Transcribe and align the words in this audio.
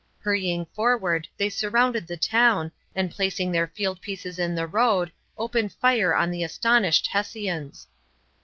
Hurrying 0.21 0.65
forward 0.73 1.27
they 1.37 1.47
surrounded 1.51 2.07
the 2.07 2.17
town, 2.17 2.71
and 2.95 3.11
placing 3.11 3.51
their 3.51 3.67
field 3.67 4.01
pieces 4.01 4.39
in 4.39 4.55
the 4.55 4.65
road, 4.65 5.11
opened 5.37 5.73
fire 5.73 6.15
on 6.15 6.31
the 6.31 6.41
astonished 6.41 7.05
Hessians. 7.05 7.85